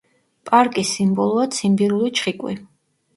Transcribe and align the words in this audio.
პარკის 0.49 0.93
სიმბოლოა 0.93 1.43
ციმბირული 1.57 2.09
ჩხიკვი. 2.21 2.55